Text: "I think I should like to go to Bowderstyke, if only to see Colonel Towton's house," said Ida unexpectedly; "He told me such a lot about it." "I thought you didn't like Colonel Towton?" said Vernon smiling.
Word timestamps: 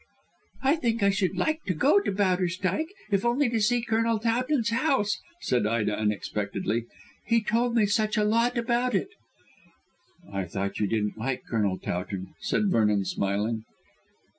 "I 0.63 0.77
think 0.77 1.03
I 1.03 1.11
should 1.11 1.37
like 1.37 1.61
to 1.65 1.75
go 1.75 1.99
to 1.99 2.11
Bowderstyke, 2.11 2.89
if 3.11 3.23
only 3.23 3.49
to 3.49 3.61
see 3.61 3.83
Colonel 3.83 4.17
Towton's 4.17 4.71
house," 4.71 5.19
said 5.41 5.67
Ida 5.67 5.95
unexpectedly; 5.95 6.85
"He 7.27 7.39
told 7.43 7.75
me 7.75 7.85
such 7.85 8.17
a 8.17 8.23
lot 8.23 8.57
about 8.57 8.95
it." 8.95 9.09
"I 10.33 10.45
thought 10.45 10.79
you 10.79 10.87
didn't 10.87 11.19
like 11.19 11.43
Colonel 11.47 11.77
Towton?" 11.77 12.33
said 12.39 12.71
Vernon 12.71 13.05
smiling. 13.05 13.63